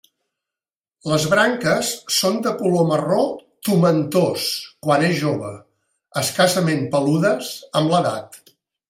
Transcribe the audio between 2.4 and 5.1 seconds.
de color marró tomentós quan